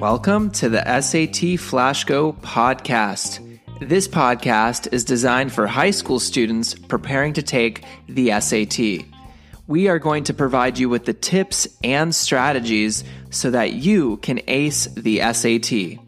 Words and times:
Welcome 0.00 0.52
to 0.52 0.68
the 0.68 0.84
SAT 0.84 1.58
FlashGo 1.58 2.40
podcast. 2.40 3.40
This 3.80 4.06
podcast 4.06 4.92
is 4.92 5.04
designed 5.04 5.52
for 5.52 5.66
high 5.66 5.90
school 5.90 6.20
students 6.20 6.72
preparing 6.72 7.32
to 7.32 7.42
take 7.42 7.84
the 8.06 8.30
SAT. 8.40 9.08
We 9.66 9.88
are 9.88 9.98
going 9.98 10.22
to 10.24 10.34
provide 10.34 10.78
you 10.78 10.88
with 10.88 11.04
the 11.04 11.14
tips 11.14 11.66
and 11.82 12.14
strategies 12.14 13.02
so 13.30 13.50
that 13.50 13.72
you 13.72 14.18
can 14.18 14.40
ace 14.46 14.86
the 14.86 15.18
SAT. 15.32 15.98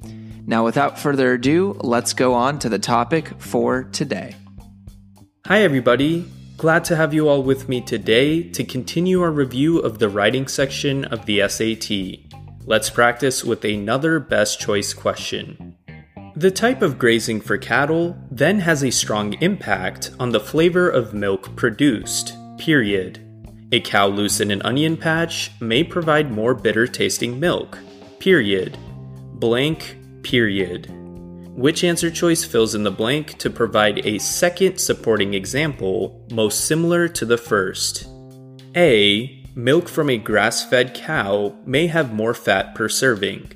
Now, 0.46 0.64
without 0.64 0.96
further 0.96 1.32
ado, 1.32 1.76
let's 1.80 2.12
go 2.12 2.34
on 2.34 2.60
to 2.60 2.68
the 2.68 2.78
topic 2.78 3.40
for 3.40 3.82
today. 3.82 4.36
Hi, 5.46 5.62
everybody. 5.62 6.30
Glad 6.58 6.84
to 6.84 6.94
have 6.94 7.12
you 7.12 7.28
all 7.28 7.42
with 7.42 7.68
me 7.68 7.80
today 7.80 8.44
to 8.50 8.62
continue 8.62 9.20
our 9.20 9.32
review 9.32 9.80
of 9.80 9.98
the 9.98 10.08
writing 10.08 10.46
section 10.46 11.06
of 11.06 11.26
the 11.26 11.48
SAT. 11.48 12.29
Let's 12.66 12.90
practice 12.90 13.42
with 13.42 13.64
another 13.64 14.20
best 14.20 14.60
choice 14.60 14.92
question. 14.92 15.76
The 16.36 16.50
type 16.50 16.82
of 16.82 16.98
grazing 16.98 17.40
for 17.40 17.58
cattle 17.58 18.16
then 18.30 18.60
has 18.60 18.84
a 18.84 18.90
strong 18.90 19.32
impact 19.42 20.10
on 20.20 20.30
the 20.30 20.40
flavor 20.40 20.88
of 20.88 21.14
milk 21.14 21.56
produced, 21.56 22.34
period. 22.58 23.18
A 23.72 23.80
cow 23.80 24.06
loose 24.08 24.40
in 24.40 24.50
an 24.50 24.62
onion 24.62 24.96
patch 24.96 25.52
may 25.60 25.82
provide 25.82 26.30
more 26.30 26.54
bitter 26.54 26.86
tasting 26.86 27.40
milk, 27.40 27.78
period. 28.18 28.76
Blank, 29.34 29.96
period. 30.22 30.88
Which 31.56 31.82
answer 31.82 32.10
choice 32.10 32.44
fills 32.44 32.74
in 32.74 32.84
the 32.84 32.90
blank 32.90 33.38
to 33.38 33.50
provide 33.50 34.06
a 34.06 34.18
second 34.18 34.78
supporting 34.78 35.34
example 35.34 36.26
most 36.30 36.66
similar 36.66 37.08
to 37.08 37.24
the 37.24 37.38
first? 37.38 38.06
A. 38.76 39.39
Milk 39.56 39.88
from 39.88 40.08
a 40.08 40.16
grass 40.16 40.64
fed 40.64 40.94
cow 40.94 41.56
may 41.66 41.88
have 41.88 42.14
more 42.14 42.34
fat 42.34 42.74
per 42.74 42.88
serving. 42.88 43.50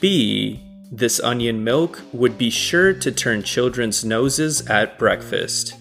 B. 0.00 0.62
This 0.92 1.18
onion 1.20 1.64
milk 1.64 2.00
would 2.12 2.38
be 2.38 2.50
sure 2.50 2.92
to 2.94 3.10
turn 3.10 3.42
children's 3.42 4.04
noses 4.04 4.66
at 4.68 4.96
breakfast. 4.98 5.74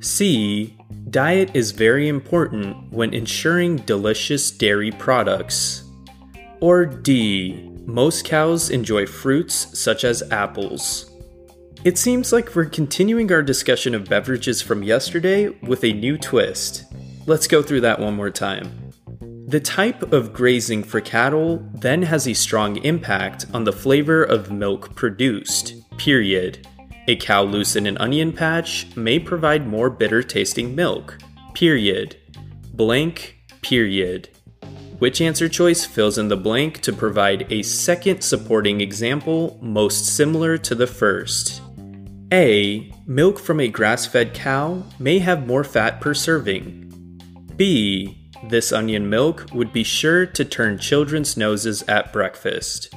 C. 0.00 0.76
Diet 1.10 1.50
is 1.54 1.70
very 1.70 2.08
important 2.08 2.92
when 2.92 3.14
ensuring 3.14 3.76
delicious 3.76 4.50
dairy 4.50 4.90
products. 4.92 5.84
Or 6.60 6.84
D. 6.84 7.70
Most 7.86 8.26
cows 8.26 8.68
enjoy 8.68 9.06
fruits 9.06 9.78
such 9.78 10.04
as 10.04 10.30
apples. 10.30 11.10
It 11.84 11.96
seems 11.96 12.32
like 12.32 12.54
we're 12.54 12.66
continuing 12.66 13.32
our 13.32 13.42
discussion 13.42 13.94
of 13.94 14.08
beverages 14.08 14.60
from 14.60 14.82
yesterday 14.82 15.48
with 15.62 15.84
a 15.84 15.92
new 15.92 16.18
twist. 16.18 16.87
Let's 17.28 17.46
go 17.46 17.62
through 17.62 17.82
that 17.82 18.00
one 18.00 18.16
more 18.16 18.30
time. 18.30 18.90
The 19.48 19.60
type 19.60 20.14
of 20.14 20.32
grazing 20.32 20.82
for 20.82 21.02
cattle 21.02 21.58
then 21.74 22.00
has 22.00 22.26
a 22.26 22.32
strong 22.32 22.78
impact 22.78 23.44
on 23.52 23.64
the 23.64 23.72
flavor 23.72 24.24
of 24.24 24.50
milk 24.50 24.94
produced, 24.94 25.74
period. 25.98 26.66
A 27.06 27.16
cow 27.16 27.42
loose 27.42 27.76
in 27.76 27.86
an 27.86 27.98
onion 27.98 28.32
patch 28.32 28.96
may 28.96 29.18
provide 29.18 29.66
more 29.66 29.90
bitter 29.90 30.22
tasting 30.22 30.74
milk, 30.74 31.18
period. 31.52 32.16
Blank, 32.72 33.36
period. 33.60 34.30
Which 34.98 35.20
answer 35.20 35.50
choice 35.50 35.84
fills 35.84 36.16
in 36.16 36.28
the 36.28 36.36
blank 36.38 36.80
to 36.80 36.94
provide 36.94 37.52
a 37.52 37.62
second 37.62 38.22
supporting 38.22 38.80
example 38.80 39.58
most 39.60 40.16
similar 40.16 40.56
to 40.56 40.74
the 40.74 40.86
first? 40.86 41.60
A. 42.32 42.90
Milk 43.06 43.38
from 43.38 43.60
a 43.60 43.68
grass 43.68 44.06
fed 44.06 44.32
cow 44.32 44.82
may 44.98 45.18
have 45.18 45.46
more 45.46 45.62
fat 45.62 46.00
per 46.00 46.14
serving, 46.14 46.87
B. 47.58 48.30
This 48.44 48.72
onion 48.72 49.10
milk 49.10 49.46
would 49.52 49.72
be 49.72 49.82
sure 49.82 50.24
to 50.26 50.44
turn 50.44 50.78
children's 50.78 51.36
noses 51.36 51.82
at 51.88 52.12
breakfast. 52.12 52.94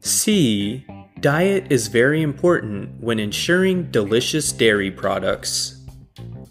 C. 0.00 0.86
Diet 1.20 1.66
is 1.72 1.88
very 1.88 2.22
important 2.22 3.00
when 3.00 3.18
ensuring 3.18 3.90
delicious 3.90 4.52
dairy 4.52 4.92
products. 4.92 5.84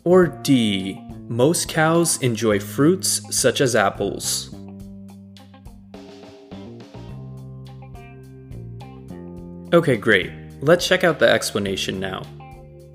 Or 0.04 0.28
D. 0.28 1.02
Most 1.30 1.70
cows 1.70 2.22
enjoy 2.22 2.60
fruits 2.60 3.22
such 3.36 3.62
as 3.62 3.78
apples. 3.78 4.54
Okay, 9.74 9.96
great. 9.96 10.32
Let's 10.60 10.86
check 10.86 11.06
out 11.06 11.20
the 11.20 11.30
explanation 11.30 11.98
now. 11.98 12.24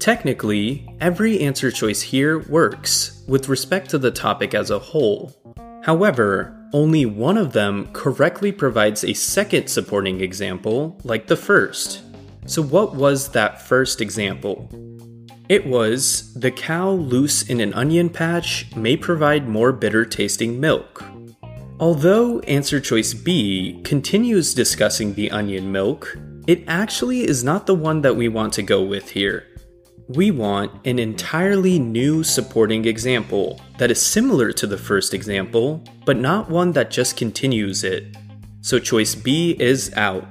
Technically, 0.03 0.85
every 1.01 1.39
answer 1.39 1.71
choice 1.71 2.03
here 2.03 2.41
works 2.49 3.23
with 3.29 3.49
respect 3.49 3.89
to 3.91 3.99
the 3.99 4.11
topic 4.11 4.53
as 4.53 4.69
a 4.69 4.79
whole. 4.81 5.33
However, 5.85 6.69
only 6.73 7.07
one 7.07 7.39
of 7.39 7.53
them 7.53 7.89
correctly 7.93 8.51
provides 8.51 9.05
a 9.05 9.15
second 9.15 9.69
supporting 9.69 10.21
example, 10.21 10.99
like 11.05 11.29
the 11.29 11.37
first. 11.37 12.03
So, 12.47 12.63
what 12.63 12.97
was 12.97 13.29
that 13.29 13.63
first 13.63 14.01
example? 14.01 14.69
It 15.49 15.65
was 15.65 16.35
the 16.35 16.51
cow 16.51 16.91
loose 16.91 17.49
in 17.49 17.61
an 17.61 17.73
onion 17.73 18.11
patch 18.11 18.75
may 18.75 18.97
provide 18.97 19.49
more 19.49 19.71
bitter 19.71 20.05
tasting 20.05 20.59
milk. 20.59 21.05
Although 21.79 22.41
answer 22.41 22.81
choice 22.81 23.15
B 23.15 23.81
continues 23.85 24.53
discussing 24.53 25.15
the 25.15 25.31
onion 25.31 25.71
milk, 25.71 26.19
it 26.49 26.65
actually 26.67 27.21
is 27.21 27.45
not 27.45 27.67
the 27.67 27.77
one 27.77 28.01
that 28.01 28.17
we 28.17 28.27
want 28.27 28.53
to 28.55 28.63
go 28.63 28.83
with 28.83 29.11
here. 29.11 29.47
We 30.15 30.31
want 30.31 30.87
an 30.87 30.99
entirely 30.99 31.79
new 31.79 32.23
supporting 32.23 32.85
example 32.85 33.59
that 33.79 33.91
is 33.91 34.03
similar 34.03 34.53
to 34.53 34.67
the 34.67 34.77
first 34.77 35.15
example, 35.15 35.83
but 36.05 36.19
not 36.19 36.51
one 36.51 36.73
that 36.73 36.91
just 36.91 37.17
continues 37.17 37.83
it. 37.83 38.15
So 38.61 38.79
choice 38.79 39.15
B 39.15 39.57
is 39.59 39.91
out. 39.95 40.27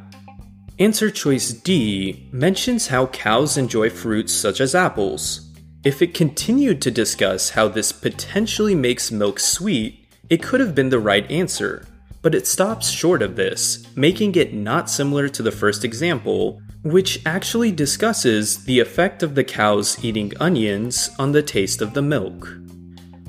Answer 0.78 1.10
choice 1.10 1.50
D 1.52 2.30
mentions 2.32 2.90
how 2.90 3.08
cows 3.08 3.58
enjoy 3.58 3.90
fruits 3.90 4.32
such 4.32 4.62
as 4.62 4.76
apples. 4.76 5.50
If 5.84 6.04
it 6.04 6.14
continued 6.14 6.80
to 6.84 6.92
discuss 6.92 7.50
how 7.50 7.68
this 7.68 7.92
potentially 7.92 8.76
makes 8.76 9.12
milk 9.12 9.40
sweet, 9.40 10.06
it 10.30 10.44
could 10.44 10.60
have 10.60 10.76
been 10.76 10.90
the 10.90 11.00
right 11.00 11.30
answer, 11.32 11.88
but 12.22 12.36
it 12.36 12.48
stops 12.48 12.90
short 12.90 13.22
of 13.22 13.36
this, 13.36 13.86
making 13.96 14.36
it 14.36 14.54
not 14.54 14.90
similar 14.90 15.28
to 15.28 15.42
the 15.42 15.52
first 15.52 15.84
example, 15.84 16.62
which 16.84 17.22
actually 17.26 17.72
discusses 17.72 18.64
the 18.66 18.80
effect 18.80 19.24
of 19.24 19.36
the 19.36 19.44
cows 19.44 20.04
eating 20.04 20.32
onions 20.40 21.10
on 21.20 21.32
the 21.32 21.44
taste 21.44 21.82
of 21.82 21.94
the 21.94 22.02
milk. 22.02 22.56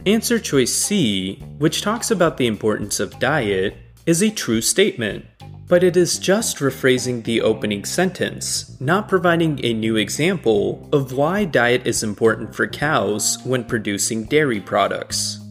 Answer 0.04 0.38
choice 0.38 0.72
C, 0.72 1.36
which 1.58 1.82
talks 1.82 2.10
about 2.10 2.36
the 2.36 2.46
importance 2.46 2.98
of 2.98 3.18
diet, 3.18 3.76
is 4.04 4.22
a 4.22 4.30
true 4.30 4.60
statement, 4.60 5.24
but 5.68 5.84
it 5.84 5.96
is 5.96 6.18
just 6.18 6.58
rephrasing 6.58 7.24
the 7.24 7.40
opening 7.40 7.84
sentence, 7.84 8.78
not 8.80 9.08
providing 9.08 9.64
a 9.64 9.72
new 9.72 9.96
example 9.96 10.88
of 10.92 11.12
why 11.12 11.44
diet 11.44 11.86
is 11.86 12.02
important 12.02 12.54
for 12.54 12.66
cows 12.66 13.38
when 13.44 13.64
producing 13.64 14.24
dairy 14.24 14.60
products. 14.60 15.41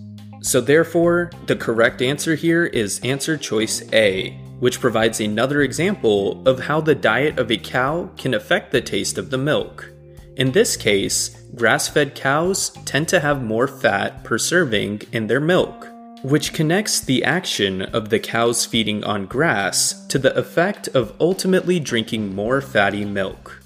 So, 0.42 0.60
therefore, 0.60 1.30
the 1.46 1.56
correct 1.56 2.02
answer 2.02 2.34
here 2.36 2.66
is 2.66 3.00
answer 3.04 3.38
choice 3.38 3.84
A, 3.94 4.32
which 4.60 4.80
provides 4.80 5.20
another 5.20 5.62
example 5.62 6.48
of 6.48 6.60
how 6.60 6.82
the 6.82 6.96
diet 6.96 7.38
of 7.38 7.52
a 7.52 7.58
cow 7.58 8.10
can 8.18 8.34
affect 8.34 8.72
the 8.72 8.82
taste 8.82 9.20
of 9.20 9.30
the 9.30 9.38
milk. 9.38 9.92
In 10.38 10.52
this 10.52 10.76
case, 10.76 11.30
grass 11.54 11.88
fed 11.88 12.16
cows 12.16 12.70
tend 12.86 13.08
to 13.10 13.20
have 13.20 13.44
more 13.44 13.68
fat 13.68 14.24
per 14.24 14.40
serving 14.40 15.02
in 15.12 15.28
their 15.28 15.40
milk, 15.40 15.88
which 16.24 16.54
connects 16.54 17.00
the 17.00 17.24
action 17.24 17.82
of 17.82 18.10
the 18.10 18.20
cows 18.20 18.66
feeding 18.66 19.04
on 19.04 19.28
grass 19.28 20.08
to 20.08 20.18
the 20.18 20.36
effect 20.38 20.88
of 20.90 21.16
ultimately 21.20 21.80
drinking 21.80 22.34
more 22.34 22.62
fatty 22.62 23.06
milk. 23.06 23.62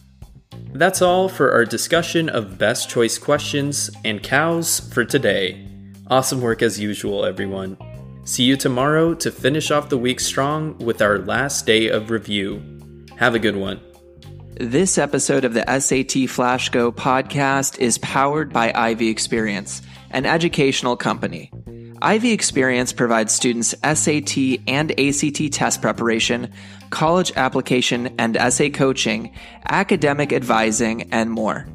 That's 0.73 1.01
all 1.01 1.29
for 1.29 1.53
our 1.53 1.63
discussion 1.63 2.27
of 2.27 2.57
best 2.57 2.89
choice 2.89 3.17
questions 3.17 3.89
and 4.03 4.21
cows 4.21 4.81
for 4.93 5.05
today. 5.05 5.74
Awesome 6.07 6.39
work 6.39 6.61
as 6.61 6.79
usual, 6.79 7.25
everyone. 7.25 7.77
See 8.25 8.43
you 8.43 8.57
tomorrow 8.57 9.15
to 9.15 9.31
finish 9.31 9.71
off 9.71 9.89
the 9.89 9.97
week 9.97 10.19
strong 10.19 10.77
with 10.77 11.01
our 11.01 11.17
last 11.17 11.65
day 11.65 11.87
of 11.87 12.11
review. 12.11 12.61
Have 13.15 13.33
a 13.33 13.39
good 13.39 13.55
one. 13.55 13.79
This 14.51 14.99
episode 14.99 15.45
of 15.45 15.55
the 15.55 15.65
SAT 15.79 16.29
Flash 16.29 16.69
Go 16.69 16.91
podcast 16.91 17.79
is 17.79 17.97
powered 17.97 18.53
by 18.53 18.71
Ivy 18.75 19.09
Experience, 19.09 19.81
an 20.11 20.27
educational 20.27 20.95
company. 20.95 21.51
Ivy 22.03 22.33
Experience 22.33 22.93
provides 22.93 23.33
students 23.33 23.73
SAT 23.83 24.59
and 24.67 24.91
ACT 24.99 25.51
test 25.51 25.81
preparation, 25.81 26.51
college 26.91 27.31
application 27.35 28.13
and 28.19 28.37
essay 28.37 28.69
coaching, 28.69 29.33
academic 29.69 30.31
advising, 30.31 31.11
and 31.11 31.31
more. 31.31 31.65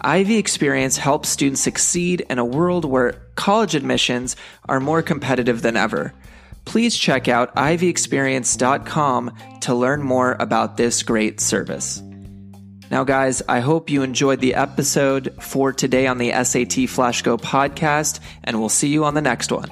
Ivy 0.00 0.36
Experience 0.36 0.96
helps 0.96 1.28
students 1.28 1.60
succeed 1.60 2.24
in 2.28 2.38
a 2.38 2.44
world 2.44 2.84
where 2.84 3.27
college 3.38 3.76
admissions 3.76 4.34
are 4.68 4.80
more 4.80 5.00
competitive 5.00 5.62
than 5.62 5.76
ever. 5.76 6.12
Please 6.64 6.98
check 6.98 7.28
out 7.28 7.54
ivyexperience.com 7.54 9.32
to 9.60 9.74
learn 9.74 10.02
more 10.02 10.36
about 10.40 10.76
this 10.76 11.02
great 11.04 11.40
service. 11.40 12.02
Now, 12.90 13.04
guys, 13.04 13.40
I 13.48 13.60
hope 13.60 13.90
you 13.90 14.02
enjoyed 14.02 14.40
the 14.40 14.54
episode 14.54 15.34
for 15.40 15.72
today 15.72 16.06
on 16.08 16.18
the 16.18 16.32
SAT 16.42 16.88
Flash 16.88 17.22
Go 17.22 17.36
podcast, 17.36 18.18
and 18.42 18.58
we'll 18.58 18.68
see 18.68 18.88
you 18.88 19.04
on 19.04 19.14
the 19.14 19.22
next 19.22 19.52
one. 19.52 19.70